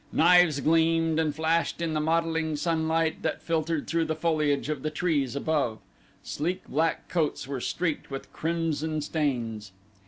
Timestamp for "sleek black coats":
6.23-7.47